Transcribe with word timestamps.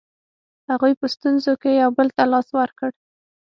هغوی 0.71 0.93
په 0.99 1.05
ستونزو 1.13 1.53
کې 1.61 1.71
یو 1.81 1.89
بل 1.97 2.07
ته 2.17 2.23
لاس 2.31 2.47
ورکړ. 2.59 2.89